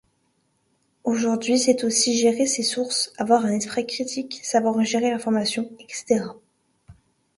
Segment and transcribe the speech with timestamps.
[1.03, 6.25] Aujourd’hui c’est aussi gérer ses sources, avoir un esprit critique, savoir gérer l'information, etc.